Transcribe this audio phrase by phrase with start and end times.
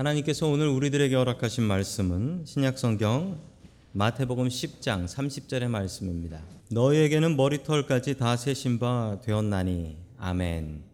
[0.00, 3.38] 하나님께서 오늘 우리들에게 허락하신 말씀은 신약성경
[3.92, 6.40] 마태복음 10장 30절의 말씀입니다.
[6.70, 10.84] 너희에게는 머리털까지 다 세신 바 되었나니 아멘.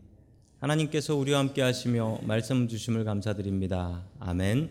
[0.59, 4.03] 하나님께서 우리와 함께 하시며 말씀 주심을 감사드립니다.
[4.19, 4.71] 아멘.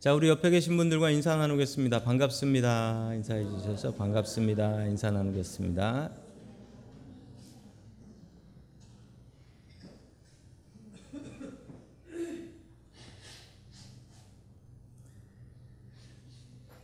[0.00, 2.02] 자, 우리 옆에 계신 분들과 인사 나누겠습니다.
[2.02, 3.12] 반갑습니다.
[3.14, 4.86] 인사해 주셔서 반갑습니다.
[4.86, 6.21] 인사 나누겠습니다.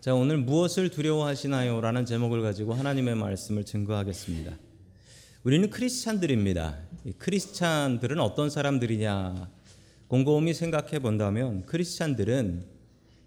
[0.08, 1.82] 자, 오늘 무엇을 두려워하시나요?
[1.82, 4.56] 라는 제목을 가지고 하나님의 말씀을 증거하겠습니다.
[5.42, 6.78] 우리는 크리스찬들입니다.
[7.18, 9.50] 크리스찬들은 어떤 사람들이냐?
[10.06, 12.64] 곰곰이 생각해 본다면 크리스찬들은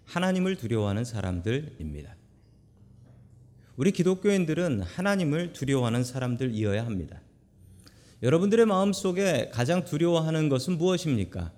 [0.06, 2.16] 하나님을 두려워하는 사람들입니다.
[3.76, 7.20] 우리 기독교인들은 하나님을 두려워하는 사람들이어야 합니다.
[8.24, 11.52] 여러분들의 마음 속에 가장 두려워하는 것은 무엇입니까?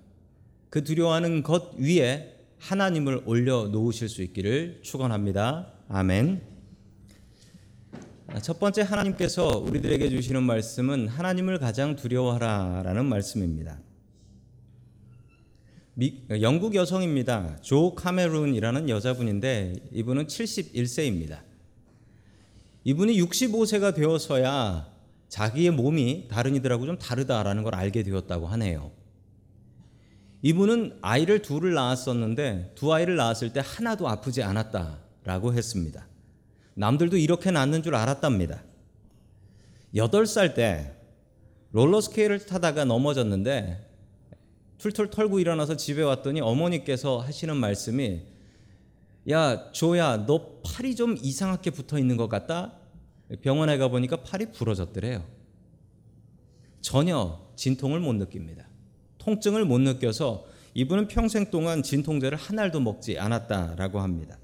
[0.69, 5.73] 그 두려워하는 것 위에 하나님을 올려 놓으실 수 있기를 축원합니다.
[5.87, 6.41] 아멘.
[8.41, 13.79] 첫 번째 하나님께서 우리들에게 주시는 말씀은 하나님을 가장 두려워하라라는 말씀입니다.
[15.93, 17.61] 미, 영국 여성입니다.
[17.61, 21.39] 조 카메룬이라는 여자분인데 이분은 71세입니다.
[22.83, 24.93] 이분이 65세가 되어서야
[25.29, 28.91] 자기의 몸이 다른 이들하고 좀 다르다라는 걸 알게 되었다고 하네요.
[30.45, 36.07] 이분은 아이를 둘을 낳았었는데 두 아이를 낳았을 때 하나도 아프지 않았다라고 했습니다.
[36.75, 38.61] 남들도 이렇게 낳는 줄 알았답니다.
[39.95, 40.93] 8살 때
[41.71, 43.89] 롤러스케이트를 타다가 넘어졌는데
[44.77, 48.21] 툴툴 털고 일어나서 집에 왔더니 어머니께서 하시는 말씀이
[49.31, 52.73] 야 조야 너 팔이 좀 이상하게 붙어 있는 것 같다
[53.41, 55.25] 병원에 가 보니까 팔이 부러졌더래요
[56.81, 58.67] 전혀 진통을 못 느낍니다
[59.25, 60.45] 통증을 못 느껴서
[60.75, 64.37] 이분은 평생 동안 진통제를 한 알도 먹지 않았다라고 합니다.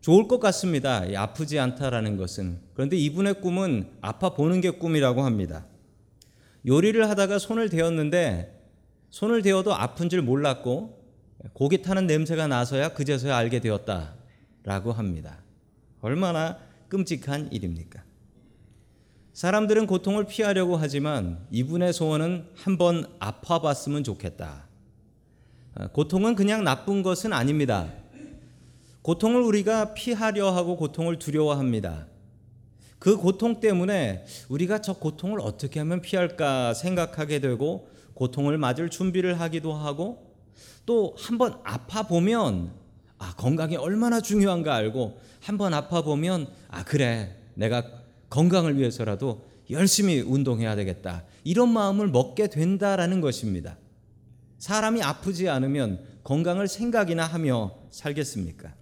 [0.00, 1.04] 좋을 것 같습니다.
[1.16, 2.60] 아프지 않다라는 것은.
[2.74, 5.66] 그런데 이분의 꿈은 아파 보는 게 꿈이라고 합니다.
[6.66, 8.52] 요리를 하다가 손을 대었는데
[9.10, 11.04] 손을 대어도 아픈 줄 몰랐고
[11.52, 15.38] 고기 타는 냄새가 나서야 그제서야 알게 되었다라고 합니다.
[16.00, 18.02] 얼마나 끔찍한 일입니까?
[19.36, 24.64] 사람들은 고통을 피하려고 하지만 이분의 소원은 한번 아파봤으면 좋겠다.
[25.74, 27.92] 어, 고통은 그냥 나쁜 것은 아닙니다.
[29.02, 32.06] 고통을 우리가 피하려 하고 고통을 두려워합니다.
[32.98, 39.74] 그 고통 때문에 우리가 저 고통을 어떻게 하면 피할까 생각하게 되고 고통을 맞을 준비를 하기도
[39.74, 40.34] 하고
[40.86, 42.72] 또 한번 아파 보면
[43.18, 47.95] 아 건강이 얼마나 중요한가 알고 한번 아파 보면 아 그래 내가
[48.30, 51.24] 건강을 위해서라도 열심히 운동해야 되겠다.
[51.44, 53.76] 이런 마음을 먹게 된다라는 것입니다.
[54.58, 58.74] 사람이 아프지 않으면 건강을 생각이나 하며 살겠습니까?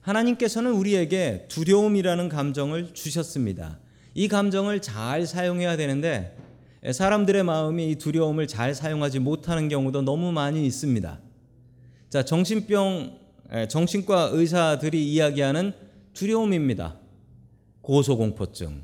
[0.00, 3.78] 하나님께서는 우리에게 두려움이라는 감정을 주셨습니다.
[4.14, 6.36] 이 감정을 잘 사용해야 되는데
[6.92, 11.20] 사람들의 마음이 이 두려움을 잘 사용하지 못하는 경우도 너무 많이 있습니다.
[12.08, 13.18] 자, 정신병
[13.68, 15.72] 정신과 의사들이 이야기하는
[16.14, 16.96] 두려움입니다.
[17.88, 18.82] 고소공포증.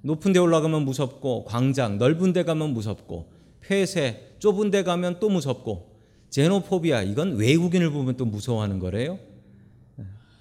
[0.00, 3.30] 높은 데 올라가면 무섭고 광장 넓은 데 가면 무섭고
[3.60, 5.94] 폐쇄 좁은 데 가면 또 무섭고
[6.30, 9.18] 제노포비아 이건 외국인을 보면 또 무서워하는 거래요.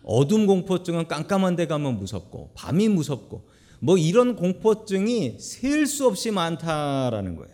[0.04, 3.50] 어둠 공포증은 깜깜한 데 가면 무섭고 밤이 무섭고
[3.82, 7.54] 뭐 이런 공포증이 셀 수 없이 많다라는 거예요.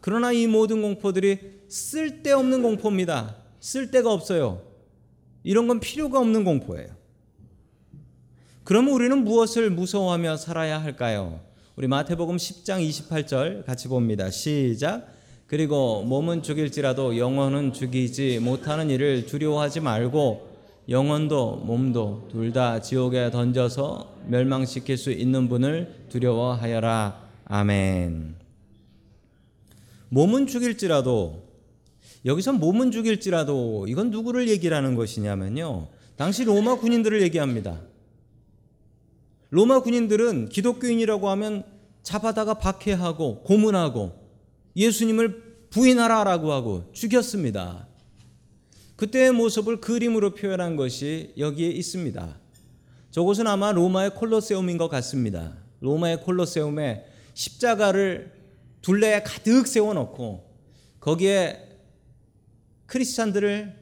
[0.00, 3.36] 그러나 이 모든 공포들이 쓸데없는 공포입니다.
[3.60, 4.62] 쓸데가 없어요.
[5.44, 7.01] 이런 건 필요가 없는 공포예요.
[8.64, 11.40] 그러면 우리는 무엇을 무서워하며 살아야 할까요?
[11.74, 14.30] 우리 마태복음 10장 28절 같이 봅니다.
[14.30, 15.08] 시작.
[15.48, 20.52] 그리고 몸은 죽일지라도 영혼은 죽이지 못하는 일을 두려워하지 말고
[20.88, 27.20] 영혼도 몸도 둘 다 지옥에 던져서 멸망시킬 수 있는 분을 두려워하여라.
[27.46, 28.36] 아멘.
[30.08, 31.42] 몸은 죽일지라도
[32.24, 35.88] 여기서 몸은 죽일지라도 이건 누구를 얘기하는 것이냐면요.
[36.16, 37.80] 당시 로마 군인들을 얘기합니다.
[39.52, 41.62] 로마 군인들은 기독교인이라고 하면
[42.02, 44.18] 잡아다가 박해하고 고문하고
[44.74, 47.86] 예수님을 부인하라라고 하고 죽였습니다.
[48.96, 52.34] 그때의 모습을 그림으로 표현한 것이 여기에 있습니다.
[53.10, 55.54] 저곳은 아마 로마의 콜로세움인 것 같습니다.
[55.80, 58.32] 로마의 콜로세움에 십자가를
[58.80, 60.50] 둘레에 가득 세워놓고
[60.98, 61.76] 거기에
[62.86, 63.76] 크리스찬들을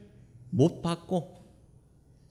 [0.49, 1.41] 못 박고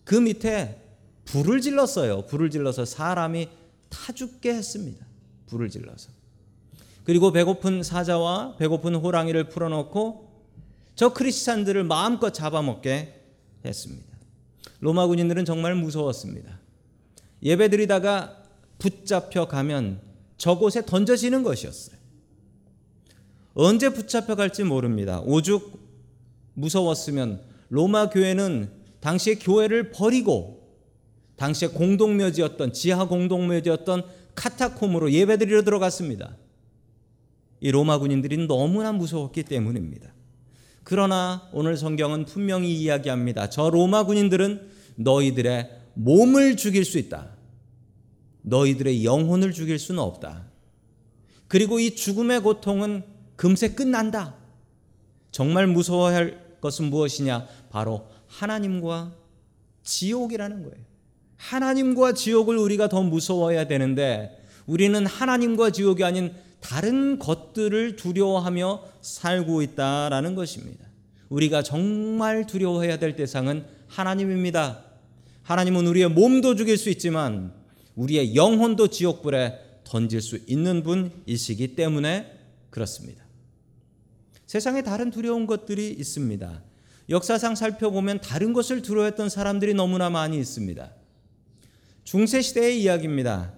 [0.05, 0.80] 그 밑에
[1.25, 2.27] 불을 질렀어요.
[2.27, 3.49] 불을 질러서 사람이
[3.89, 5.05] 타 죽게 했습니다.
[5.47, 6.11] 불을 질러서.
[7.05, 10.31] 그리고 배고픈 사자와 배고픈 호랑이를 풀어놓고
[10.95, 13.21] 저 크리스찬들을 마음껏 잡아먹게
[13.65, 14.07] 했습니다.
[14.81, 16.59] 로마 군인들은 정말 무서웠습니다.
[17.43, 18.43] 예배드리다가
[18.79, 20.01] 붙잡혀 가면
[20.37, 21.99] 저곳에 던져지는 것이었어요.
[23.55, 25.21] 언제 붙잡혀 갈지 모릅니다.
[25.21, 25.79] 오죽
[26.55, 28.71] 무서웠으면 로마 교회는
[29.01, 30.60] 당시의 교회를 버리고
[31.41, 34.05] 당시의 공동묘지였던 지하 공동묘지였던
[34.35, 36.37] 카타콤으로 예배드리러 들어갔습니다.
[37.61, 40.13] 이 로마 군인들이 너무나 무서웠기 때문입니다.
[40.85, 43.49] 그러나 오늘 성경은 분명히 이야기합니다.
[43.49, 47.31] 저 로마 군인들은 너희들의 몸을 죽일 수 있다.
[48.43, 50.45] 너희들의 영혼을 죽일 수는 없다.
[51.49, 53.03] 그리고 이 죽음의 고통은
[53.37, 54.35] 금세 끝난다.
[55.31, 57.47] 정말 무서워할 것은 무엇이냐?
[57.71, 59.15] 바로 하나님과
[59.83, 60.90] 지옥이라는 거예요.
[61.41, 70.35] 하나님과 지옥을 우리가 더 무서워해야 되는데 우리는 하나님과 지옥이 아닌 다른 것들을 두려워하며 살고 있다라는
[70.35, 70.85] 것입니다.
[71.31, 74.85] 우리가 정말 두려워해야 될 대상은 하나님입니다.
[75.43, 77.55] 하나님은 우리의 몸도 죽일 수 있지만
[77.97, 82.39] 우리의 영혼도 지옥불에 던질 수 있는 분이시기 때문에
[82.69, 83.25] 그렇습니다.
[84.47, 86.63] 세상에 다른 두려운 것들이 있습니다.
[87.09, 91.00] 역사상 살펴보면 다른 것을 두려워했던 사람들이 너무나 많이 있습니다.
[92.11, 93.53] 중세 시대의 이야기입니다.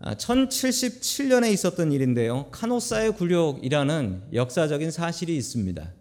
[0.00, 2.46] 1077년에 아, 있었던 일인데요.
[2.50, 5.92] 카노사의 굴욕이라는 역사적인 사실이 있습니다.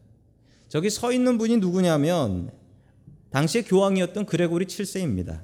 [0.69, 2.49] 저기 서 있는 분이 누구냐면
[3.29, 5.41] 당시의 교황이었던 그레고리 7세입니다.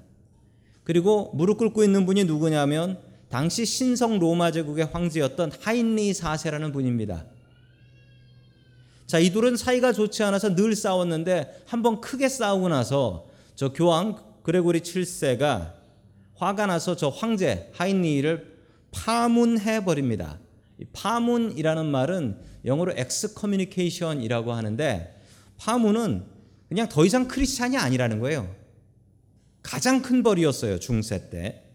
[0.83, 3.00] 그리고 무릎 꿇고 있는 분이 누구냐면
[3.30, 7.25] 당시 신성 로마 제국의 황제였던 하인리 4세라는 분입니다.
[9.06, 14.80] 자, 이 둘은 사이가 좋지 않아서 늘 싸웠는데 한번 크게 싸우고 나서 저 교황 그레고리
[14.80, 15.74] 7세가
[16.34, 18.57] 화가 나서 저 황제 하인리히를
[18.90, 20.40] 파문해 버립니다.
[20.92, 25.16] 파문이라는 말은 영어로 excommunication이라고 하는데
[25.57, 26.24] 파문은
[26.68, 28.50] 그냥 더 이상 크리스찬이 아니라는 거예요.
[29.62, 31.66] 가장 큰 벌이었어요 중세 때.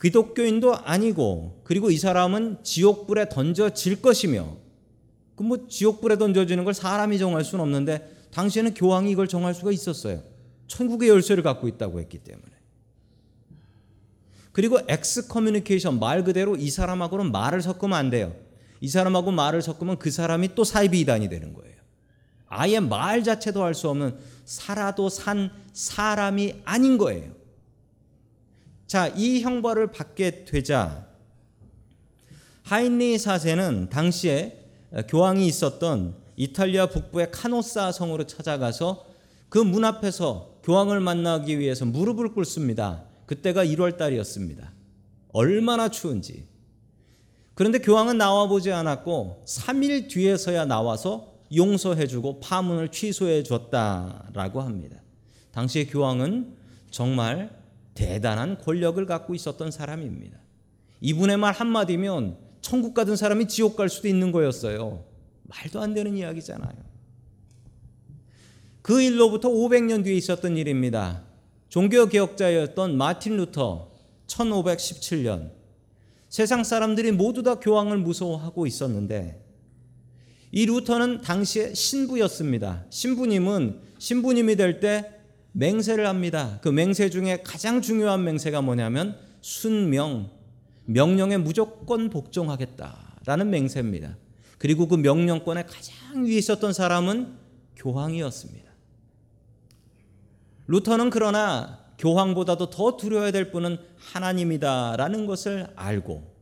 [0.00, 4.56] 기독교인도 아니고 그리고 이 사람은 지옥불에 던져질 것이며
[5.36, 10.29] 그 뭐 지옥불에 던져지는 걸 사람이 정할 수는 없는데 당시에는 교황이 이걸 정할 수가 있었어요.
[10.70, 12.48] 천국의 열쇠를 갖고 있다고 했기 때문에.
[14.52, 18.34] 그리고 excommunication 말 그대로 이 사람하고는 말을 섞으면 안 돼요.
[18.80, 21.76] 이 사람하고 말을 섞으면 그 사람이 또 사이비 이단이 되는 거예요.
[22.46, 27.32] 아예 말 자체도 할 수 없는 살아도 산 사람이 아닌 거예요.
[28.86, 31.06] 자, 이 형벌을 받게 되자
[32.62, 34.66] 하인리히 사세는 당시에
[35.08, 39.06] 교황이 있었던 이탈리아 북부의 카노사 성으로 찾아가서
[39.48, 43.02] 그 문 앞에서 교황을 만나기 위해서 무릎을 꿇습니다.
[43.26, 44.72] 그때가 1월 달이었습니다.
[45.32, 46.46] 얼마나 추운지.
[47.54, 55.02] 그런데 교황은 나와 보지 않았고 3일 뒤에서야 나와서 용서해주고 파문을 취소해 줬다라고 합니다.
[55.50, 56.54] 당시의 교황은
[56.92, 57.50] 정말
[57.94, 60.38] 대단한 권력을 갖고 있었던 사람입니다.
[61.00, 65.04] 이분의 말 한마디면 천국 가던 사람이 지옥 갈 수도 있는 거였어요.
[65.42, 66.89] 말도 안 되는 이야기잖아요.
[68.82, 71.22] 그 일로부터 500년 뒤에 있었던 일입니다.
[71.68, 73.90] 종교 개혁자였던 마틴 루터
[74.26, 75.52] 1517년
[76.28, 79.44] 세상 사람들이 모두 다 교황을 무서워하고 있었는데
[80.52, 82.86] 이 루터는 당시에 신부였습니다.
[82.90, 85.20] 신부님은 신부님이 될 때
[85.52, 86.58] 맹세를 합니다.
[86.62, 90.30] 그 맹세 중에 가장 중요한 맹세가 뭐냐면 순명,
[90.84, 94.16] 명령에 무조건 복종하겠다라는 맹세입니다.
[94.58, 97.34] 그리고 그 명령권에 가장 위에 있었던 사람은
[97.76, 98.69] 교황이었습니다.
[100.70, 106.32] 루터는 그러나 교황보다도 더 두려워야 될 분은 하나님이다라는 것을 알고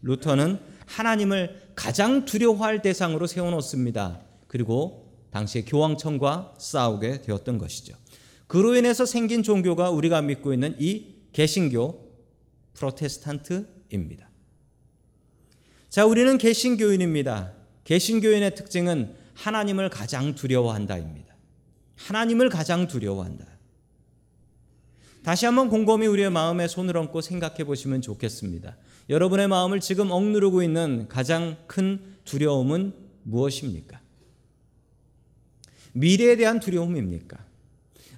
[0.00, 4.22] 루터는 하나님을 가장 두려워할 대상으로 세워놓습니다.
[4.48, 7.94] 그리고 당시의 교황청과 싸우게 되었던 것이죠.
[8.46, 12.10] 그로 인해서 생긴 종교가 우리가 믿고 있는 이 개신교
[12.72, 14.30] 프로테스탄트입니다.
[15.90, 17.52] 자, 우리는 개신교인입니다.
[17.84, 21.34] 개신교인의 특징은 하나님을 가장 두려워한다입니다.
[21.96, 23.53] 하나님을 가장 두려워한다.
[25.24, 28.76] 다시 한번 곰곰이 우리의 마음에 손을 얹고 생각해 보시면 좋겠습니다.
[29.08, 34.00] 여러분의 마음을 지금 억누르고 있는 가장 큰 두려움은 무엇입니까?
[35.94, 37.38] 미래에 대한 두려움입니까?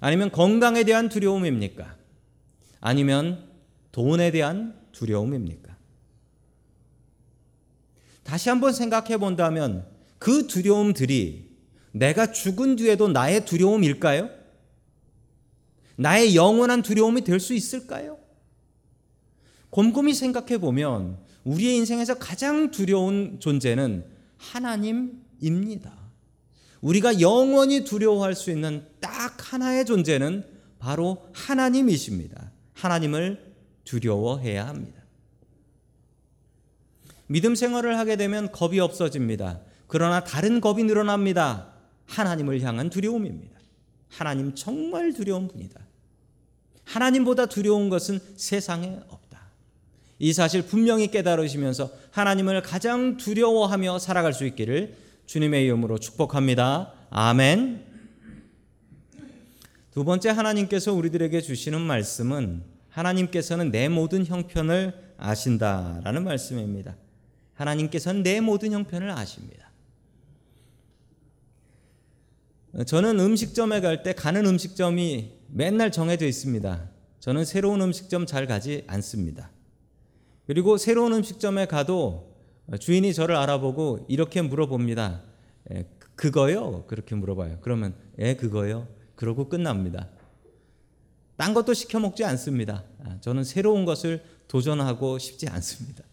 [0.00, 1.96] 아니면 건강에 대한 두려움입니까?
[2.80, 3.50] 아니면
[3.92, 5.76] 돈에 대한 두려움입니까?
[8.24, 9.86] 다시 한번 생각해 본다면
[10.18, 11.50] 그 두려움들이
[11.92, 14.35] 내가 죽은 뒤에도 나의 두려움일까요?
[15.96, 18.18] 나의 영원한 두려움이 될 수 있을까요?
[19.70, 24.04] 곰곰이 생각해 보면 우리의 인생에서 가장 두려운 존재는
[24.36, 25.92] 하나님입니다.
[26.80, 30.44] 우리가 영원히 두려워할 수 있는 딱 하나의 존재는
[30.78, 32.52] 바로 하나님이십니다.
[32.74, 35.02] 하나님을 두려워해야 합니다.
[37.28, 39.60] 믿음 생활을 하게 되면 겁이 없어집니다.
[39.88, 41.72] 그러나 다른 겁이 늘어납니다.
[42.06, 43.55] 하나님을 향한 두려움입니다.
[44.08, 45.80] 하나님 정말 두려운 분이다.
[46.84, 49.40] 하나님보다 두려운 것은 세상에 없다.
[50.18, 54.96] 이 사실 분명히 깨달으시면서 하나님을 가장 두려워하며 살아갈 수 있기를
[55.26, 56.92] 주님의 이름으로 축복합니다.
[57.10, 57.84] 아멘.
[59.92, 66.96] 두 번째 하나님께서 우리들에게 주시는 말씀은 하나님께서는 내 모든 형편을 아신다라는 말씀입니다.
[67.54, 69.65] 하나님께서는 내 모든 형편을 아십니다.
[72.84, 76.90] 저는 음식점에 갈 때 가는 음식점이 맨날 정해져 있습니다.
[77.20, 79.50] 저는 새로운 음식점 잘 가지 않습니다.
[80.46, 82.36] 그리고 새로운 음식점에 가도
[82.78, 85.22] 주인이 저를 알아보고 이렇게 물어봅니다.
[85.72, 85.84] 예,
[86.16, 86.84] 그거요?
[86.86, 87.58] 그렇게 물어봐요.
[87.62, 88.86] 그러면 예, 그거요.
[89.14, 90.08] 그러고 끝납니다.
[91.36, 92.84] 딴 것도 시켜 먹지 않습니다.
[93.04, 96.04] 아, 저는 새로운 것을 도전하고 싶지 않습니다.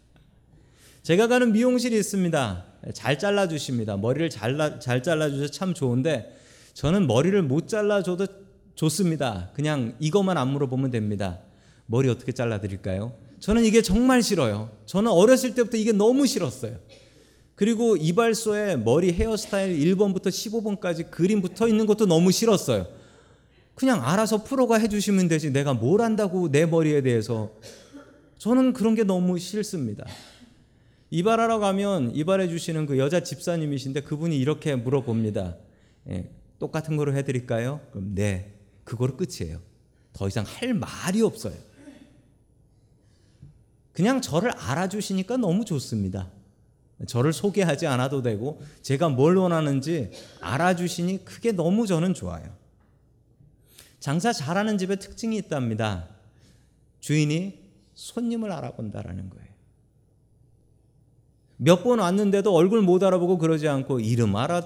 [1.01, 2.65] 제가 가는 미용실이 있습니다.
[2.93, 3.97] 잘 잘라주십니다.
[3.97, 6.39] 머리를 잘, 잘 잘라주셔서 참 좋은데
[6.73, 8.27] 저는 머리를 못 잘라줘도
[8.75, 9.51] 좋습니다.
[9.53, 11.39] 그냥 이것만 안 물어보면 됩니다.
[11.85, 13.13] 머리 어떻게 잘라드릴까요?
[13.39, 14.71] 저는 이게 정말 싫어요.
[14.85, 16.77] 저는 어렸을 때부터 이게 너무 싫었어요.
[17.55, 22.87] 그리고 이발소에 머리 헤어스타일 1번부터 15번까지 그림 붙어 있는 것도 너무 싫었어요.
[23.75, 25.51] 그냥 알아서 프로가 해주시면 되지.
[25.51, 27.51] 내가 뭘 안다고 내 머리에 대해서.
[28.37, 30.05] 저는 그런 게 너무 싫습니다.
[31.11, 35.55] 이발하러 가면 이발해 주시는 그 여자 집사님이신데 그분이 이렇게 물어봅니다.
[36.09, 36.29] 예,
[36.63, 37.81] 똑같은 거로 해드릴까요?
[37.91, 38.53] 그럼 네.
[38.85, 39.59] 그거로 끝이에요.
[40.13, 41.55] 더 이상 할 말이 없어요.
[43.91, 46.31] 그냥 저를 알아주시니까 너무 좋습니다.
[47.05, 52.45] 저를 소개하지 않아도 되고 제가 뭘 원하는지 알아주시니 그게 너무 저는 좋아요.
[53.99, 56.07] 장사 잘하는 집의 특징이 있답니다.
[57.01, 57.59] 주인이
[57.93, 59.47] 손님을 알아본다라는 거예요.
[61.57, 64.65] 몇 번 왔는데도 얼굴 못 알아보고 그러지 않고 이름 알아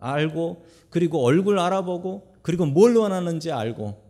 [0.00, 4.02] 알고 그리고 얼굴 알아보고 그리고 뭘 원하는지 알고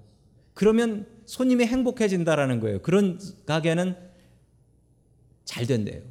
[0.55, 2.83] 그러면 손님이 행복해진다라는 거예요.
[2.83, 3.97] 그런 가게는
[5.45, 6.03] 잘 된대요.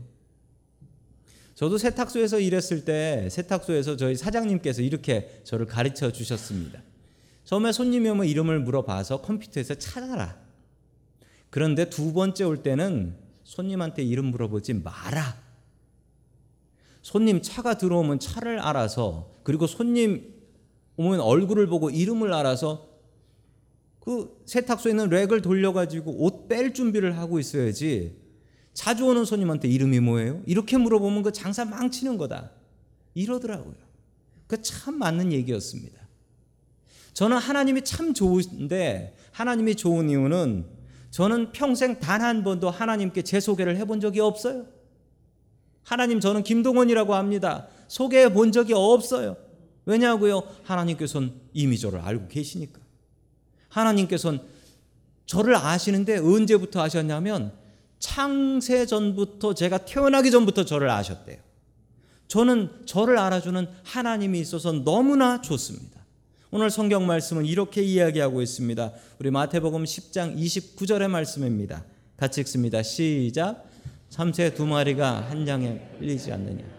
[1.56, 6.84] 저도 세탁소에서 일했을 때 세탁소에서 저희 사장님께서 이렇게 저를 가르쳐 주셨습니다.
[7.46, 10.38] 처음에 손님이 오면 이름을 물어봐서 컴퓨터에서 찾아라.
[11.50, 15.42] 그런데 두 번째 올 때는 손님한테 이름 물어보지 마라.
[17.02, 20.37] 손님 차가 들어오면 차를 알아서 그리고 손님
[20.98, 22.88] 오면 얼굴을 보고 이름을 알아서
[24.00, 28.16] 그 세탁소에 있는 렉을 돌려가지고 옷 뺄 준비를 하고 있어야지
[28.74, 30.42] 자주 오는 손님한테 이름이 뭐예요?
[30.46, 32.52] 이렇게 물어보면 그 장사 망치는 거다.
[33.16, 33.76] 이러더라고요.
[34.48, 36.00] 그 참 맞는 얘기였습니다.
[37.14, 40.66] 저는 하나님이 참 좋은데 하나님이 좋은 이유는
[41.12, 44.68] 저는 평생 단 한 번도 하나님께 제 소개를 해본 적이 없어요.
[45.84, 47.68] 하나님 저는 김동원이라고 합니다.
[47.88, 49.36] 소개해 본 적이 없어요.
[49.88, 50.44] 왜냐고요?
[50.64, 52.80] 하나님께서는 이미 저를 알고 계시니까.
[53.70, 54.40] 하나님께서는
[55.26, 57.54] 저를 아시는데 언제부터 아셨냐면
[58.00, 61.38] 창세 전부터 제가 태어나기 전부터 저를 아셨대요.
[62.28, 66.06] 저는 저를 알아주는 하나님이 있어서 너무나 좋습니다.
[66.52, 68.92] 오늘 성경 말씀은 이렇게 이야기하고 있습니다.
[69.20, 71.86] 우리 마태복음 10장 29절의 말씀입니다.
[72.18, 72.84] 같이 읽습니다.
[72.84, 73.66] 시작.
[74.10, 76.77] 참새 두 마리가 한 장에 끌리지 않느냐.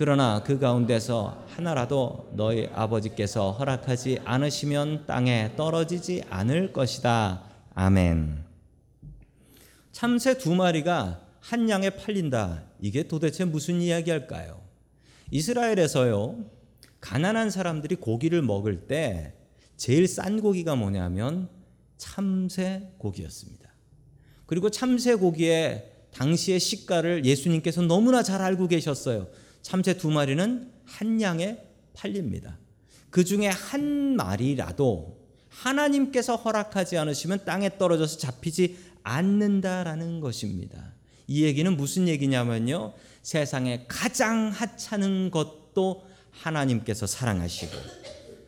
[0.00, 7.42] 그러나 그 가운데서 하나라도 너희 아버지께서 허락하지 않으시면 땅에 떨어지지 않을 것이다.
[7.74, 8.42] 아멘.
[9.92, 12.62] 참새 두 마리가 한 양에 팔린다.
[12.80, 14.62] 이게 도대체 무슨 이야기할까요?
[15.32, 16.46] 이스라엘에서요,
[17.02, 19.34] 가난한 사람들이 고기를 먹을 때
[19.76, 21.50] 제일 싼 고기가 뭐냐면
[21.98, 23.68] 참새 고기였습니다.
[24.46, 29.28] 그리고 참새 고기에 당시의 시가를 예수님께서 너무나 잘 알고 계셨어요.
[29.62, 31.58] 참새 두 마리는 한 양에
[31.94, 32.58] 팔립니다.
[33.10, 40.94] 그 중에 한 마리라도 하나님께서 허락하지 않으시면 땅에 떨어져서 잡히지 않는다라는 것입니다.
[41.26, 42.94] 이 얘기는 무슨 얘기냐면요.
[43.22, 47.72] 세상에 가장 하찮은 것도 하나님께서 사랑하시고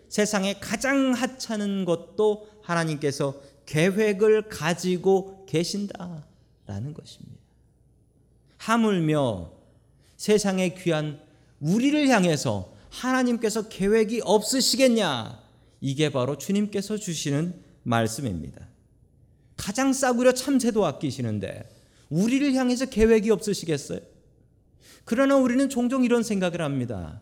[0.09, 7.40] 세상에 가장 하찮은 것도 하나님께서 계획을 가지고 계신다라는 것입니다.
[8.59, 9.62] 하물며
[10.23, 11.19] 세상에 귀한
[11.59, 15.43] 우리를 향해서 하나님께서 계획이 없으시겠냐?
[15.81, 18.69] 이게 바로 주님께서 주시는 말씀입니다.
[19.57, 21.69] 가장 싸구려 참새도 아끼시는데
[22.09, 23.99] 우리를 향해서 계획이 없으시겠어요?
[25.05, 27.21] 그러나 우리는 종종 이런 생각을 합니다.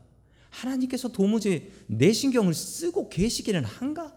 [0.50, 4.12] 하나님께서 도무지 내 신경을 쓰고 계시기는 한가?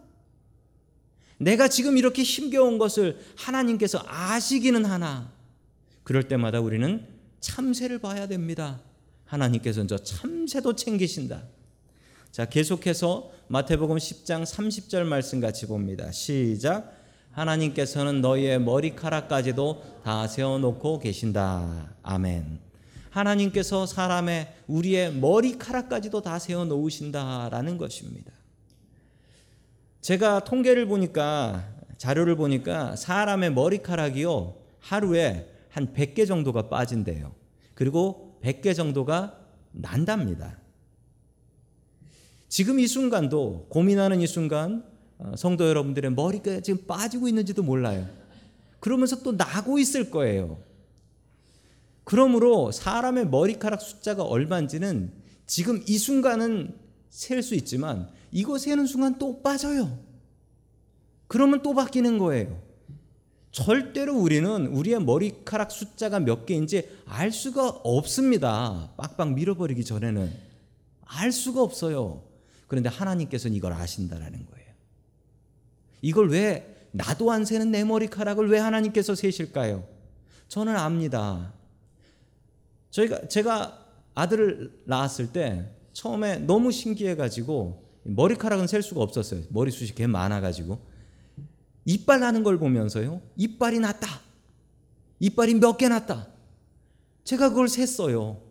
[1.38, 5.32] 내가 지금 이렇게 힘겨운 것을 하나님께서 아시기는 하나?
[6.04, 7.13] 그럴 때마다 우리는
[7.44, 8.80] 참새를 봐야 됩니다.
[9.26, 11.44] 하나님께서는 저 참새도 챙기신다.
[12.32, 16.12] 자, 계속해서 마태복음 10장 30절 말씀 같이 봅니다.
[16.12, 16.98] 시작.
[17.32, 21.94] 하나님께서는 너희의 머리카락까지도 다 세워놓고 계신다.
[22.02, 22.60] 아멘.
[23.10, 28.32] 하나님께서 사람의 우리의 머리카락까지도 다 세워 놓으신다라는 것입니다.
[30.02, 37.34] 제가 통계를 보니까 자료를 보니까 사람의 머리카락이요 하루에 한 100개 정도가 빠진대요.
[37.74, 39.40] 그리고 100개 정도가
[39.72, 40.60] 난답니다.
[42.48, 44.86] 지금 이 순간도 고민하는 이 순간
[45.18, 48.08] 어, 성도 여러분들의 머리가 지금 빠지고 있는지도 몰라요.
[48.80, 50.62] 그러면서 또 나고 있을 거예요.
[52.04, 55.12] 그러므로 사람의 머리카락 숫자가 얼마인지는
[55.48, 56.78] 지금 이 순간은
[57.10, 60.00] 셀 수 있지만 이거 세는 순간 또 빠져요.
[61.28, 62.62] 그러면 또 바뀌는 거예요.
[63.54, 68.92] 절대로 우리는 우리의 머리카락 숫자가 몇 개인지 알 수가 없습니다.
[68.98, 70.34] 빡빡 밀어버리기 전에는
[71.06, 72.24] 알 수가 없어요.
[72.68, 74.68] 그런데 하나님께서는 이걸 아신다라는 거예요.
[76.02, 79.88] 이걸 왜 나도 안 세는 내 머리카락을 왜 하나님께서 세실까요?
[80.48, 81.54] 저는 압니다.
[82.90, 89.44] 저희가 제가 아들을 낳았을 때 처음에 너무 신기해 가지고 머리카락은 셀 수가 없었어요.
[89.50, 90.80] 머리숱이 개 많아 가지고
[91.86, 93.22] 이빨 나는 걸 보면서요.
[93.36, 94.08] 이빨이 났다.
[95.20, 96.28] 이빨이 몇 개 났다.
[97.24, 98.42] 제가 그걸 셌어요.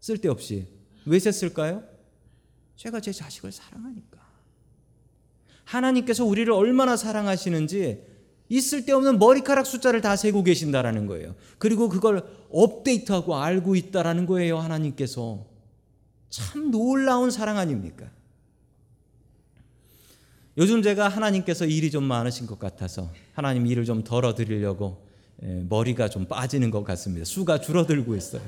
[0.00, 0.66] 쓸데없이.
[1.06, 1.82] 왜 셌을까요?
[2.76, 4.18] 제가 제 자식을 사랑하니까.
[5.64, 8.04] 하나님께서 우리를 얼마나 사랑하시는지
[8.50, 11.34] 있을 데 없는 머리카락 숫자를 다 세고 계신다라는 거예요.
[11.58, 14.58] 그리고 그걸 업데이트하고 알고 있다라는 거예요.
[14.58, 15.46] 하나님께서
[16.30, 18.10] 참 놀라운 사랑 아닙니까?
[20.58, 25.06] 요즘 제가 하나님께서 일이 좀 많으신 것 같아서 하나님 일을 좀 덜어 드리려고
[25.44, 27.24] 예, 머리가 좀 빠지는 것 같습니다.
[27.24, 28.42] 수가 줄어들고 있어요.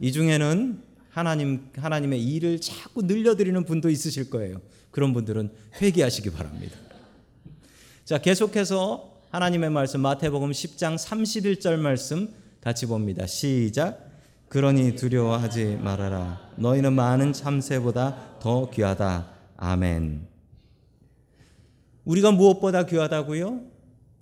[0.00, 4.60] 이 중에는 하나님 하나님의 일을 자꾸 늘려드리는 분도 있으실 거예요.
[4.90, 6.76] 그런 분들은 회개하시기 바랍니다.
[8.04, 12.28] 자, 계속해서 하나님의 말씀 마태복음 10장 31절 말씀
[12.60, 13.24] 같이 봅니다.
[13.26, 14.10] 시작.
[14.48, 16.40] 그러니 두려워하지 말아라.
[16.56, 19.28] 너희는 많은 참새보다 더 귀하다.
[19.56, 20.35] 아멘.
[22.06, 23.60] 우리가 무엇보다 귀하다고요?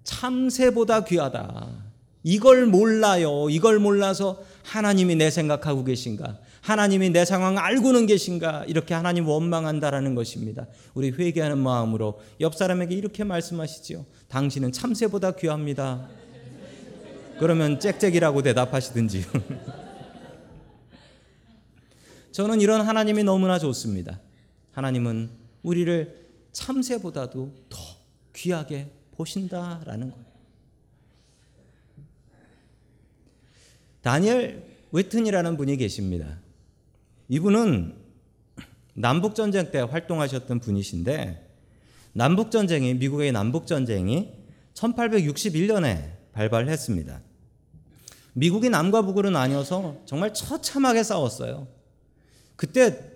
[0.02, 1.84] 참새보다 귀하다.
[2.24, 3.48] 이걸 몰라요.
[3.50, 6.38] 이걸 몰라서 하나님이 내 생각하고 계신가?
[6.62, 8.64] 하나님이 내 상황 알고는 계신가?
[8.66, 10.66] 이렇게 하나님 원망한다라는 것입니다.
[10.94, 14.06] 우리 회개하는 마음으로 옆 사람에게 이렇게 말씀하시지요.
[14.28, 16.08] 당신은 참새보다 귀합니다.
[17.38, 19.24] 그러면 짹짹이라고 대답하시든지요.
[22.32, 24.18] 저는 이런 하나님이 너무나 좋습니다.
[24.72, 25.28] 하나님은
[25.62, 26.23] 우리를
[26.54, 27.78] 참새보다도 더
[28.34, 30.24] 귀하게 보신다라는 거예요.
[34.00, 36.38] 다니엘 웨튼이라는 분이 계십니다.
[37.28, 37.96] 이분은
[38.94, 41.50] 남북 전쟁 때 활동하셨던 분이신데
[42.12, 44.32] 남북 전쟁이 미국의 남북 전쟁이
[44.74, 47.20] 1861년에 발발했습니다.
[48.34, 51.66] 미국이 남과 북으로 나뉘어서 정말 처참하게 싸웠어요.
[52.56, 53.13] 그때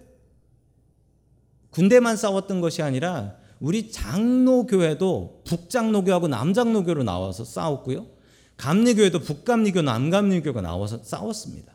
[1.71, 8.07] 군대만 싸웠던 것이 아니라 우리 장로교회도 북장로교하고 남장로교로 나와서 싸웠고요.
[8.57, 11.75] 감리교회도 북감리교, 남감리교가 나와서 싸웠습니다.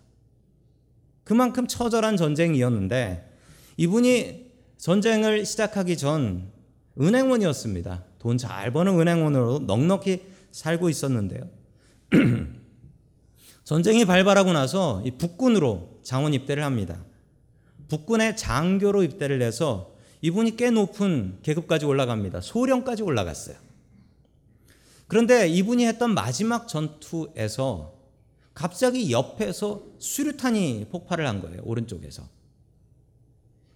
[1.24, 3.30] 그만큼 처절한 전쟁이었는데
[3.78, 6.52] 이분이 전쟁을 시작하기 전
[7.00, 8.04] 은행원이었습니다.
[8.20, 11.50] 돈 잘 버는 은행원으로 넉넉히 살고 있었는데요.
[13.64, 17.04] 전쟁이 발발하고 나서 이 북군으로 장원 입대를 합니다.
[17.90, 22.42] 북군의 장교로 입대를 해서 이분이 꽤 높은 계급까지 올라갑니다.
[22.42, 23.58] 소령까지 올라갔어요.
[25.08, 27.94] 그런데 이분이 했던 마지막 전투에서
[28.54, 31.62] 갑자기 옆에서 수류탄이 폭발을 한 거예요.
[31.64, 32.28] 오른쪽에서.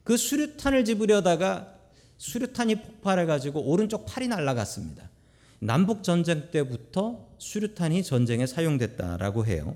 [0.04, 1.76] 그 수류탄을 집으려다가
[2.18, 5.10] 수류탄이 폭발해 가지고 오른쪽 팔이 날아갔습니다.
[5.60, 9.76] 남북 전쟁 때부터 수류탄이 전쟁에 사용됐다라고 해요.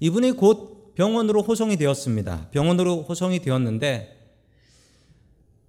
[0.00, 2.48] 이분이 곧 병원으로 호송이 되었습니다.
[2.50, 4.18] 병원으로 호송이 되었는데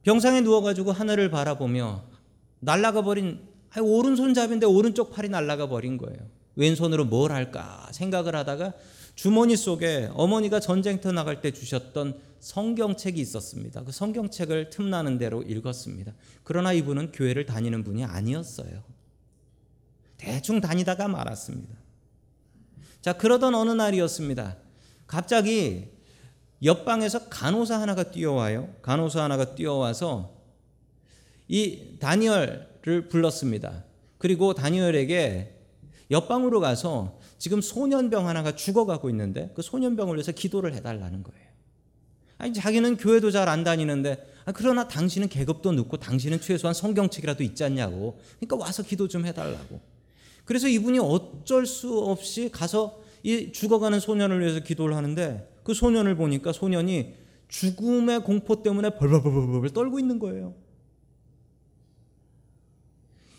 [0.04, 2.04] 병상에 누워 가지고 하늘을 바라보며
[2.60, 3.40] 날아가 버린
[3.82, 6.20] 오른손잡인데 오른쪽 팔이 날아가 버린 거예요.
[6.56, 8.74] 왼손으로 뭘 할까 생각을 하다가
[9.16, 13.84] 주머니 속에 어머니가 전쟁터 나갈 때 주셨던 성경책이 있었습니다.
[13.84, 16.14] 그 성경책을 틈나는 대로 읽었습니다.
[16.44, 18.84] 그러나 이분은 교회를 다니는 분이 아니었어요.
[20.18, 21.76] 대충 다니다가 말았습니다.
[23.02, 24.58] 자, 그러던 어느 날이었습니다.
[25.14, 25.90] 갑자기
[26.64, 28.74] 옆방에서 간호사 하나가 뛰어와요.
[28.82, 30.34] 간호사 하나가 뛰어와서
[31.48, 33.84] 이 다니엘을 불렀습니다.
[34.18, 35.54] 그리고 다니엘에게
[36.10, 41.48] 옆방으로 가서 지금 소년병 하나가 죽어가고 있는데 그 소년병을 위해서 기도를 해달라는 거예요.
[42.40, 47.64] 아니 자기는 교회도 잘 안 다니는데 아, 그러나 당신은 계급도 늦고 당신은 최소한 성경책이라도 있지
[47.64, 48.20] 않냐고.
[48.40, 49.80] 그러니까 와서 기도 좀 해달라고.
[50.44, 56.52] 그래서 이분이 어쩔 수 없이 가서 이 죽어가는 소년을 위해서 기도를 하는데 그 소년을 보니까
[56.52, 57.14] 소년이
[57.48, 60.54] 죽음의 공포 때문에 벌벌벌벌 떨고 있는 거예요.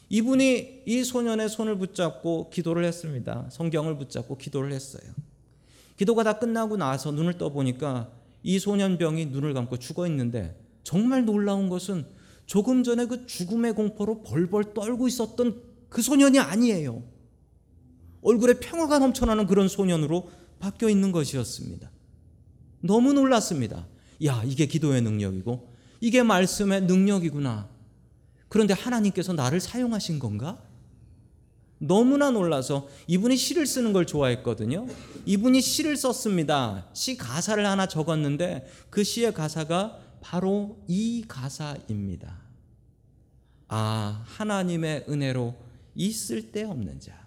[0.09, 3.47] 이분이 이 소년의 손을 붙잡고 기도를 했습니다.
[3.51, 5.13] 성경을 붙잡고 기도를 했어요.
[5.97, 8.11] 기도가 다 끝나고 나서 눈을 떠보니까
[8.43, 12.07] 이 소년병이 눈을 감고 죽어 있는데 정말 놀라운 것은
[12.47, 17.03] 조금 전에 그 죽음의 공포로 벌벌 떨고 있었던 그 소년이 아니에요.
[18.25, 21.91] 얼굴에 평화가 넘쳐나는 그런 소년으로 바뀌어 있는 것이었습니다.
[22.81, 23.87] 너무 놀랐습니다.
[24.25, 27.69] 야, 이게 기도의 능력이고, 이게 말씀의 능력이구나.
[28.49, 30.61] 그런데 하나님께서 나를 사용하신 건가?
[31.79, 34.87] 너무나 놀라서 이분이 시를 쓰는 걸 좋아했거든요.
[35.27, 36.87] 이분이 시를 썼습니다.
[36.95, 42.39] 시 가사를 하나 적었는데 그 시의 가사가 바로 이 가사입니다.
[43.69, 45.55] 아, 하나님의 은혜로
[45.95, 47.24] 있을 데 없는 자.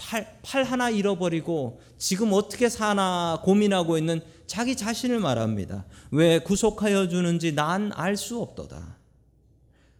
[0.00, 5.84] 팔, 팔 하나 잃어버리고 지금 어떻게 사나 고민하고 있는 자기 자신을 말합니다.
[6.10, 8.96] 왜 구속하여 주는지 난 알 수 없도다.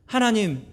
[0.07, 0.65] 하나님,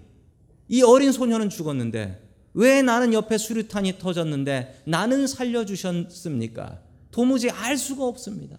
[0.68, 6.80] 이 어린 소녀는 죽었는데 왜 나는 옆에 수류탄이 터졌는데 나는 살려주셨습니까?
[7.10, 8.56] 도무지 알 수가 없습니다.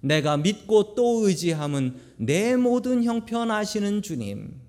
[0.00, 4.60] 내가 믿고 또 의지함은 내 모든 형편 아시는 주님.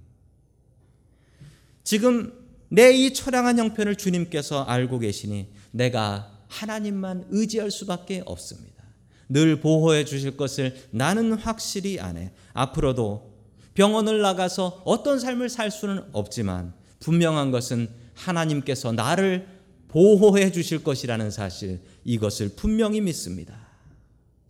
[1.84, 2.34] 지금
[2.70, 8.84] 내 이 처량한 형편을 주님께서 알고 계시니 내가 하나님만 의지할 수밖에 없습니다.
[9.30, 12.34] 늘 보호해 주실 것을 나는 확실히 아네.
[12.54, 13.34] 앞으로도
[13.74, 19.48] 병원을 나가서 어떤 삶을 살 수는 없지만 분명한 것은 하나님께서 나를
[19.90, 23.68] 보호해 주실 것이라는 사실 이것을 분명히 믿습니다.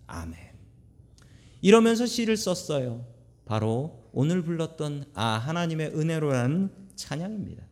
[0.07, 0.39] 아멘.
[1.61, 3.05] 이러면서 시를 썼어요.
[3.45, 7.66] 바로 오늘 불렀던 아 하나님의 은혜로라는 찬양입니다.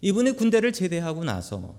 [0.00, 1.76] 이분이 군대를 제대하고 나서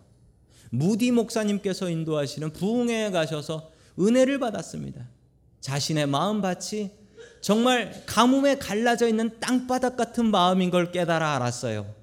[0.70, 5.08] 무디 목사님께서 인도하시는 부흥회에 가셔서 은혜를 받았습니다.
[5.62, 6.92] 자신의 마음밭이
[7.42, 11.94] 정말 가뭄에 갈라져 있는 땅바닥 같은 마음인 걸 깨달아 알았어요.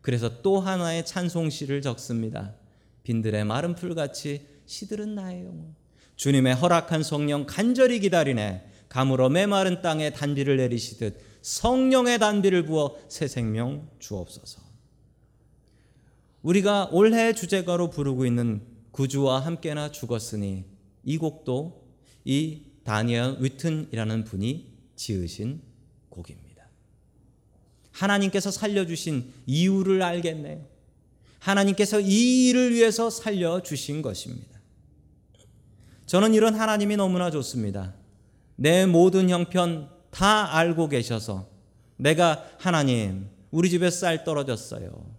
[0.00, 2.54] 그래서 또 하나의 찬송시를 적습니다.
[3.02, 5.74] 빈들의 마른 풀같이 시들은 나의 영혼.
[6.16, 8.64] 주님의 허락한 성령 간절히 기다리네.
[8.88, 14.65] 가물어 메마른 땅에 단비를 내리시듯 성령의 단비를 부어 새 생명 주옵소서.
[16.46, 20.64] 우리가 올해 주제가로 부르고 있는 구주와 함께나 죽었으니
[21.02, 21.84] 이 곡도
[22.24, 25.60] 이 다니엘 위튼이라는 분이 지으신
[26.08, 26.68] 곡입니다.
[27.90, 30.64] 하나님께서 살려주신 이유를 알겠네요.
[31.40, 34.60] 하나님께서 이 일을 위해서 살려주신 것입니다.
[36.06, 37.92] 저는 이런 하나님이 너무나 좋습니다.
[38.54, 41.48] 내 모든 형편 다 알고 계셔서
[41.96, 45.15] 내가 하나님, 우리 집에 쌀 떨어졌어요.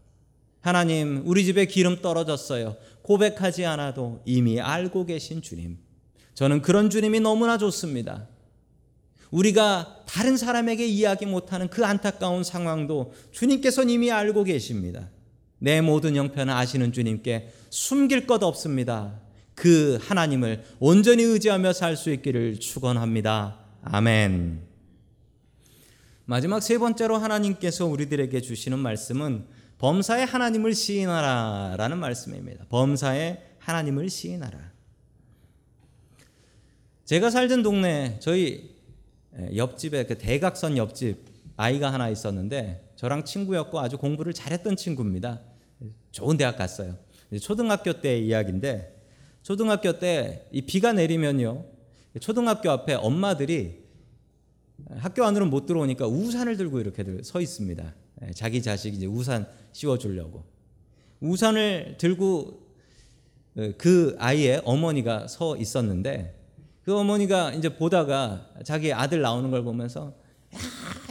[0.67, 2.75] 하나님, 우리 집에 기름 떨어졌어요.
[3.03, 5.77] 고백하지 않아도 이미 알고 계신 주님.
[6.33, 8.27] 저는 그런 주님이 너무나 좋습니다.
[9.31, 15.09] 우리가 다른 사람에게 이야기 못하는 그 안타까운 상황도 주님께서는 이미 알고 계십니다.
[15.57, 19.21] 내 모든 형편을 아시는 주님께 숨길 것 없습니다.
[19.55, 23.57] 그 하나님을 온전히 의지하며 살 수 있기를 축원합니다.
[23.83, 24.63] 아멘.
[26.25, 32.65] 마지막 세 번째로 하나님께서 우리들에게 주시는 말씀은 범사에 하나님을 시인하라라는 말씀입니다.
[32.69, 34.71] 범사에 하나님을 시인하라.
[37.05, 38.75] 제가 살던 동네 저희
[39.55, 41.23] 옆집에 그 대각선 옆집
[41.55, 45.41] 아이가 하나 있었는데 저랑 친구였고 아주 공부를 잘했던 친구입니다.
[46.11, 46.97] 좋은 대학 갔어요.
[47.41, 48.95] 초등학교 때 이야기인데
[49.43, 51.65] 초등학교 때 이 비가 내리면요.
[52.19, 53.83] 초등학교 앞에 엄마들이
[54.97, 57.93] 학교 안으로 못 들어오니까 우산을 들고 이렇게 서 있습니다.
[58.23, 60.43] 예, 자기 자식 이제 우산 씌워 주려고.
[61.19, 62.67] 우산을 들고
[63.57, 66.35] 어, 그 아이의 어머니가 서 있었는데
[66.83, 70.13] 그 어머니가 이제 보다가 자기 아들 나오는 걸 보면서
[70.53, 70.59] 야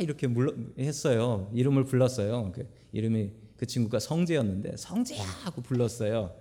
[0.01, 1.51] 이렇게 물러, 했어요.
[1.55, 2.53] 이름을 불렀어요.
[2.55, 6.35] 그 이름이 그 친구가 성재였는데 성재야 하고 불렀어요.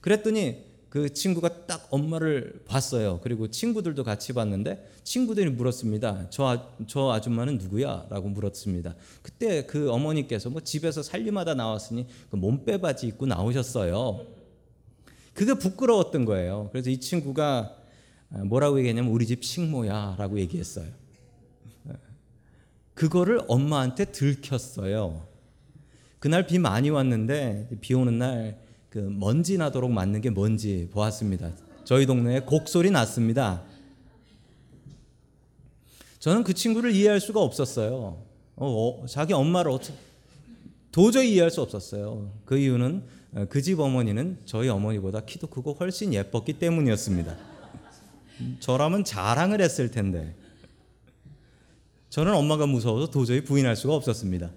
[0.00, 0.65] 그랬더니
[0.96, 3.20] 그 친구가 딱 엄마를 봤어요.
[3.22, 6.30] 그리고 친구들도 같이 봤는데 친구들이 물었습니다.
[6.30, 8.06] 저, 아, 저 아줌마는 누구야?
[8.08, 8.94] 라고 물었습니다.
[9.20, 14.24] 그때 그 어머니께서 뭐 집에서 살림하다 나왔으니 그 몸빼 바지 입고 나오셨어요.
[15.34, 16.70] 그게 부끄러웠던 거예요.
[16.72, 17.76] 그래서 이 친구가
[18.30, 20.86] 아, 뭐라고 얘기했냐면 우리 집 식모야 라고 얘기했어요.
[22.94, 25.26] 그거를 엄마한테 들켰어요.
[26.20, 28.65] 그날 비 많이 왔는데 비 오는 날
[28.96, 31.50] 그 먼지 나도록 맞는 게 뭔지 보았습니다.
[31.84, 33.62] 저희 동네에 곡소리 났습니다.
[36.18, 38.24] 저는 그 친구를 이해할 수가 없었어요.
[38.56, 39.92] 어, 어, 자기 엄마를 어떻게
[40.92, 42.32] 도저히 이해할 수 없었어요.
[42.46, 43.02] 그 이유는
[43.50, 47.36] 그 집 어머니는 저희 어머니보다 키도 크고 훨씬 예뻤기 때문이었습니다.
[48.60, 50.34] 저라면 자랑을 했을 텐데
[52.08, 54.52] 저는 엄마가 무서워서 도저히 부인할 수가 없었습니다.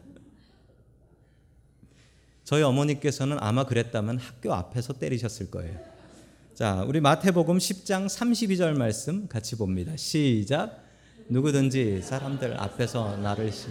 [2.49, 5.79] 저희 어머니께서는 아마 그랬다면 학교 앞에서 때리셨을 거예요.
[6.55, 9.95] 자, 우리 마태복음 10장 32절 말씀 같이 봅니다.
[9.95, 10.83] 시작.
[11.27, 13.67] 누구든지 사람들 앞에서 나를 시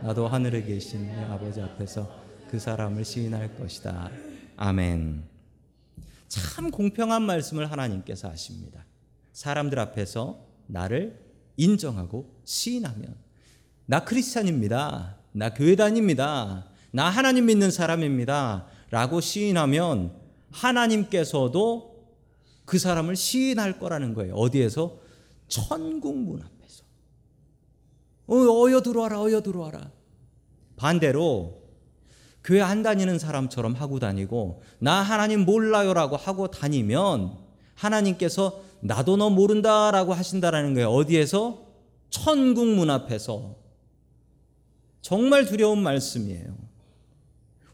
[0.00, 2.10] 나도 하늘에 계신 내 아버지 앞에서
[2.50, 4.10] 그 사람을 시인할 것이다.
[4.56, 5.24] 아멘.
[6.28, 8.86] 참 공평한 말씀을 하나님께서 하십니다.
[9.34, 11.22] 사람들 앞에서 나를
[11.58, 13.16] 인정하고 시인하면
[13.84, 15.18] 나 크리스찬입니다.
[15.32, 16.69] 나 교회 다닙니다.
[16.90, 18.66] 나 하나님 믿는 사람입니다.
[18.90, 20.12] 라고 시인하면
[20.50, 21.90] 하나님께서도
[22.64, 24.34] 그 사람을 시인할 거라는 거예요.
[24.34, 24.98] 어디에서?
[25.48, 26.84] 천국 문 앞에서.
[28.26, 29.90] 어, 어여 들어와라, 어여 들어와라.
[30.76, 31.60] 반대로
[32.42, 37.36] 교회 안 다니는 사람처럼 하고 다니고 나 하나님 몰라요라고 하고 다니면
[37.74, 40.88] 하나님께서 나도 너 모른다라고 하신다라는 거예요.
[40.88, 41.66] 어디에서?
[42.08, 43.56] 천국 문 앞에서.
[45.02, 46.69] 정말 두려운 말씀이에요.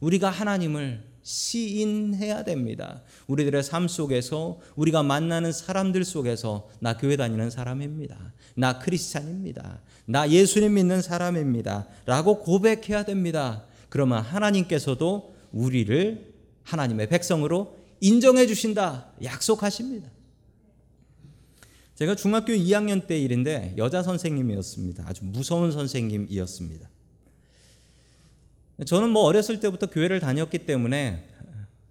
[0.00, 3.02] 우리가 하나님을 시인해야 됩니다.
[3.26, 8.32] 우리들의 삶 속에서 우리가 만나는 사람들 속에서 나 교회 다니는 사람입니다.
[8.54, 9.80] 나 크리스찬입니다.
[10.06, 11.88] 나 예수님 믿는 사람입니다.
[12.06, 13.64] 라고 고백해야 됩니다.
[13.88, 16.32] 그러면 하나님께서도 우리를
[16.62, 19.08] 하나님의 백성으로 인정해 주신다.
[19.22, 20.08] 약속하십니다.
[21.96, 25.04] 제가 중학교 2학년 때 일인데 여자 선생님이었습니다.
[25.08, 26.88] 아주 무서운 선생님이었습니다.
[28.84, 31.28] 저는 뭐 어렸을 때부터 교회를 다녔기 때문에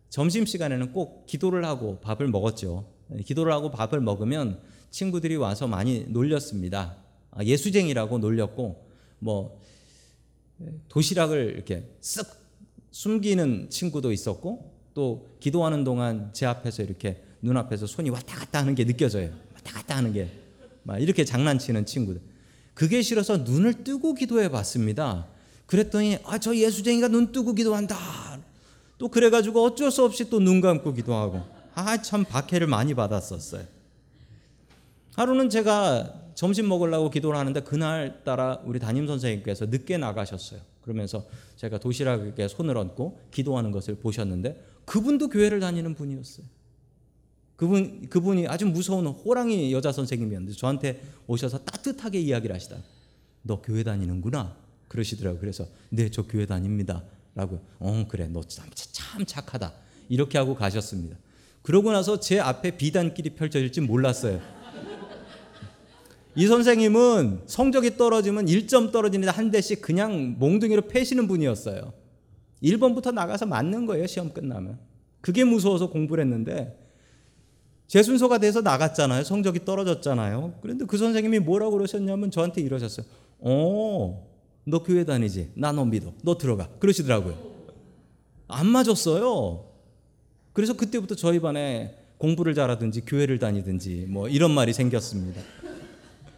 [0.09, 2.87] 점심 시간에는 꼭 기도를 하고 밥을 먹었죠.
[3.25, 4.59] 기도를 하고 밥을 먹으면
[4.91, 6.97] 친구들이 와서 많이 놀렸습니다.
[7.31, 8.87] 아, 예수쟁이라고 놀렸고
[9.19, 9.59] 뭐
[10.87, 12.27] 도시락을 이렇게 쓱
[12.91, 18.85] 숨기는 친구도 있었고 또 기도하는 동안 제 앞에서 이렇게 눈앞에서 손이 왔다 갔다 하는 게
[18.85, 19.31] 느껴져요.
[19.53, 20.45] 왔다 갔다 하는 게
[20.85, 22.21] 막 이렇게 장난치는 친구들.
[22.73, 25.27] 그게 싫어서 눈을 뜨고 기도해 봤습니다.
[25.65, 27.97] 그랬더니 아 저 예수쟁이가 눈 뜨고 기도한다.
[28.97, 31.41] 또 그래가지고 어쩔 수 없이 또 눈 감고 기도하고
[31.73, 33.65] 아 참 박해를 많이 받았었어요.
[35.15, 40.59] 하루는 제가 점심 먹으려고 기도를 하는데 그날 따라 우리 담임 선생님께서 늦게 나가셨어요.
[40.81, 41.25] 그러면서
[41.55, 46.45] 제가 도시락에 손을 얹고 기도하는 것을 보셨는데 그분도 교회를 다니는 분이었어요.
[47.55, 52.77] 그분 그분이 아주 무서운 호랑이 여자 선생님이었는데 저한테 오셔서 따뜻하게 이야기를 하시다.
[53.41, 54.55] 너 교회 다니는구나.
[54.87, 55.39] 그러시더라고요.
[55.39, 57.03] 그래서 네, 저 교회 다닙니다.
[57.33, 57.59] 라고.
[57.79, 58.27] 어, 그래.
[58.27, 59.73] 너 참, 참 착하다.
[60.09, 61.17] 이렇게 하고 가셨습니다.
[61.61, 64.39] 그러고 나서 제 앞에 비단길이 펼쳐질지 몰랐어요.
[66.35, 71.93] 이 선생님은 성적이 떨어지면 1점 떨어지는데 한 대씩 그냥 몽둥이로 패시는 분이었어요.
[72.61, 74.77] 1번부터 나가서 맞는 거예요, 시험 끝나면.
[75.21, 76.77] 그게 무서워서 공부를 했는데
[77.87, 79.23] 제 순서가 돼서 나갔잖아요.
[79.23, 80.59] 성적이 떨어졌잖아요.
[80.61, 83.05] 그런데 그 선생님이 뭐라고 그러셨냐면 저한테 이러셨어요.
[83.39, 84.27] 어,
[84.65, 85.51] 너 교회 다니지?
[85.55, 86.13] 나 너 믿어.
[86.23, 86.67] 너 들어가.
[86.79, 87.37] 그러시더라고요.
[88.47, 89.65] 안 맞았어요.
[90.53, 95.41] 그래서 그때부터 저희 반에 공부를 잘하든지 교회를 다니든지 뭐 이런 말이 생겼습니다.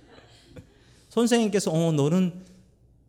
[1.09, 2.33] 선생님께서 어 너는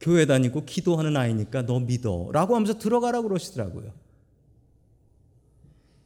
[0.01, 3.93] 교회 다니고 기도하는 아이니까 너 믿어라고 하면서 들어가라고 그러시더라고요.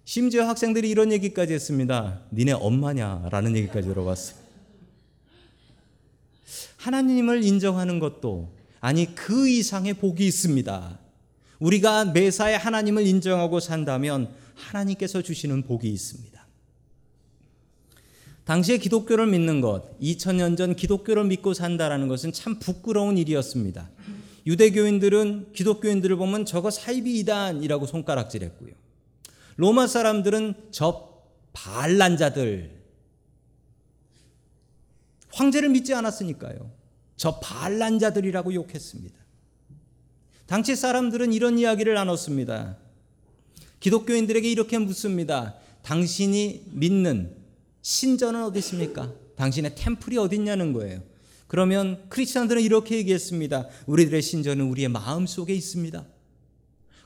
[0.05, 2.21] 심지어 학생들이 이런 얘기까지 했습니다.
[2.33, 4.41] 니네 엄마냐라는 얘기까지 들어봤어요.
[6.77, 8.49] 하나님을 인정하는 것도
[8.83, 10.99] 아니 그 이상의 복이 있습니다.
[11.61, 16.33] 우리가 매사에 하나님을 인정하고 산다면 하나님께서 주시는 복이 있습니다.
[18.45, 23.89] 당시에 기독교를 믿는 것, 2000년 전 기독교를 믿고 산다라는 것은 참 부끄러운 일이었습니다.
[24.47, 28.73] 유대교인들은 기독교인들을 보면 저거 사이비 이단이라고 손가락질했고요.
[29.59, 32.83] 로마 사람들은 저 반란자들
[35.29, 36.82] 황제를 믿지 않았으니까요.
[37.17, 39.15] 저 반란자들이라고 욕했습니다.
[40.47, 42.77] 당시 사람들은 이런 이야기를 나눴습니다.
[43.81, 45.57] 기독교인들에게 이렇게 묻습니다.
[45.83, 47.35] 당신이 믿는
[47.83, 49.13] 신전은 어디 있습니까?
[49.37, 51.03] 당신의 템플이 어디 있냐는 거예요.
[51.49, 53.69] 그러면 크리스천들은 이렇게 얘기했습니다.
[53.87, 56.07] 우리들의 신전은 우리의 마음 속에 있습니다.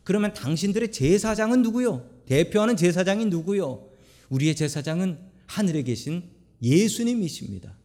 [0.04, 2.08] 그러면 당신들의 제사장은 누구요?
[2.26, 3.88] 대표하는 제사장이 누구요?
[4.28, 6.24] 우리의 제사장은 하늘에 계신
[6.62, 7.76] 예수님이십니다.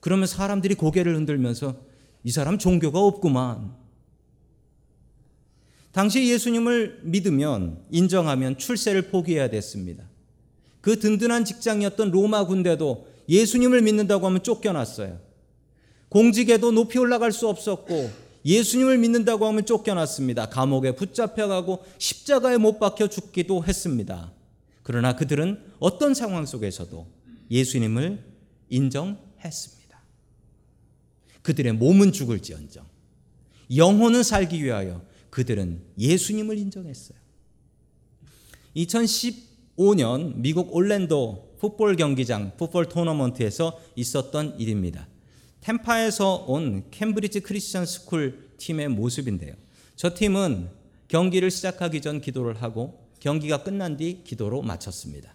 [0.00, 1.76] 그러면 사람들이 고개를 흔들면서
[2.24, 3.74] 이 사람 종교가 없구만.
[5.92, 10.04] 당시 예수님을 믿으면 인정하면 출세를 포기해야 됐습니다.
[10.80, 15.18] 그 든든한 직장이었던 로마 군대도 예수님을 믿는다고 하면 쫓겨났어요.
[16.08, 18.10] 공직에도 높이 올라갈 수 없었고
[18.44, 20.48] 예수님을 믿는다고 하면 쫓겨났습니다.
[20.48, 24.32] 감옥에 붙잡혀가고 십자가에 못 박혀 죽기도 했습니다.
[24.82, 27.06] 그러나 그들은 어떤 상황 속에서도
[27.50, 28.24] 예수님을
[28.70, 29.77] 인정했습니다.
[31.48, 32.84] 그들의 몸은 죽을지언정
[33.74, 37.16] 영혼은 살기 위하여 그들은 예수님을 인정했어요.
[38.76, 45.08] 2015년 미국 올랜도 풋볼 경기장 풋볼 토너먼트에서 있었던 일입니다.
[45.62, 49.54] 템파에서 온 캠브리지 크리스천 스쿨 팀의 모습인데요.
[49.96, 50.68] 저 팀은
[51.08, 55.34] 경기를 시작하기 전 기도를 하고 경기가 끝난 뒤 기도로 마쳤습니다.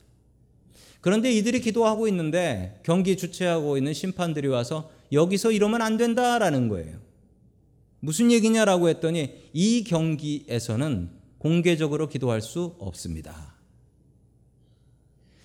[1.04, 6.98] 그런데 이들이 기도하고 있는데 경기 주최하고 있는 심판들이 와서 여기서 이러면 안 된다라는 거예요.
[8.00, 13.54] 무슨 얘기냐라고 했더니 이 경기에서는 공개적으로 기도할 수 없습니다.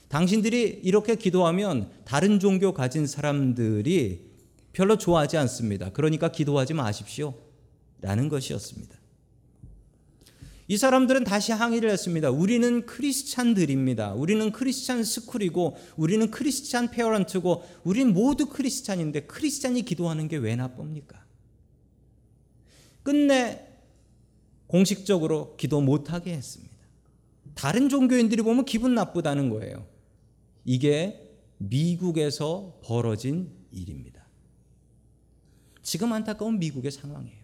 [0.06, 4.30] 당신들이 이렇게 기도하면 다른 종교 가진 사람들이
[4.72, 5.90] 별로 좋아하지 않습니다.
[5.90, 7.34] 그러니까 기도하지 마십시오.
[8.00, 8.96] 라는 것이었습니다.
[10.70, 12.30] 이 사람들은 다시 항의를 했습니다.
[12.30, 14.12] 우리는 크리스찬들입니다.
[14.12, 21.24] 우리는 크리스찬 스쿨이고 우리는 크리스찬 페어런트고 우린 모두 크리스찬인데 크리스찬이 기도하는 게 왜 나쁩니까?
[23.02, 23.66] 끝내
[24.66, 26.76] 공식적으로 기도 못하게 했습니다.
[27.54, 29.86] 다른 종교인들이 보면 기분 나쁘다는 거예요.
[30.66, 34.26] 이게 미국에서 벌어진 일입니다.
[35.82, 37.37] 지금 안타까운 미국의 상황이에요.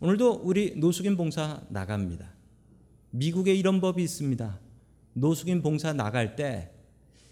[0.00, 2.32] 오늘도 우리 노숙인 봉사 나갑니다.
[3.10, 4.58] 미국에 이런 법이 있습니다.
[5.12, 6.72] 노숙인 봉사 나갈 때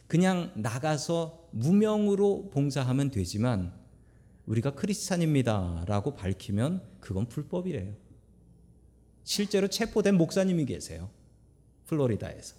[0.07, 3.73] 그냥 나가서 무명으로 봉사하면 되지만
[4.45, 7.95] 우리가 크리스찬입니다라고 밝히면 그건 불법이래요.
[9.25, 11.11] 실제로 체포된 목사님이 계세요.
[11.87, 12.55] 플로리다에서.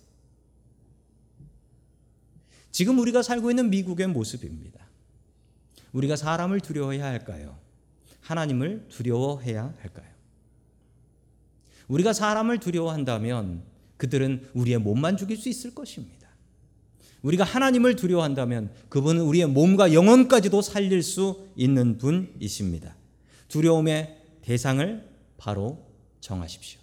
[2.72, 4.88] 지금 우리가 살고 있는 미국의 모습입니다.
[5.94, 7.69] 우리가 사람을 두려워해야 할까요?
[8.30, 10.06] 하나님을 두려워해야 할까요?
[11.88, 13.64] 우리가 사람을 두려워한다면
[13.98, 16.30] 그들은 우리의 몸만 죽일 수 있을 것입니다.
[17.24, 22.96] 우리가 하나님을 두려워한다면 그분은 우리의 몸과 영혼까지도 살릴 수 있는 분이십니다.
[23.48, 25.84] 두려움의 대상을 바로
[26.22, 26.80] 정하십시오.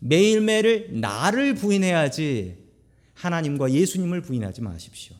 [0.00, 2.58] 매일매일 나를 부인해야지
[3.14, 5.16] 하나님과 예수님을 부인하지 마십시오.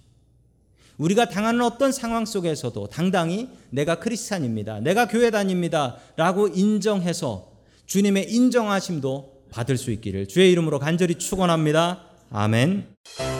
[0.99, 4.81] 우리가 당하는 어떤 상황 속에서도 당당히 내가 크리스찬입니다.
[4.81, 5.97] 내가 교회 다닙니다.
[6.17, 7.53] 라고 인정해서
[7.87, 12.03] 주님의 인정하심도 받을 수 있기를 주의 이름으로 간절히 축원합니다.
[12.31, 13.38] 아멘.